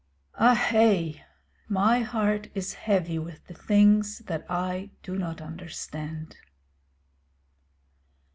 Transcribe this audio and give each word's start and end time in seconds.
Ahae! 0.39 1.21
my 1.69 1.99
heart 1.99 2.47
is 2.55 2.73
heavy 2.73 3.19
with 3.19 3.45
the 3.45 3.53
things 3.53 4.17
that 4.25 4.43
I 4.49 4.89
do 5.03 5.15
not 5.15 5.41
understand. 5.41 6.37